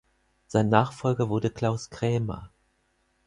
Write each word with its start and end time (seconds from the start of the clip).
Sein 0.47 0.69
Nachfolger 0.69 1.29
wurde 1.29 1.51
Klaus 1.51 1.91
Krämer. 1.91 2.49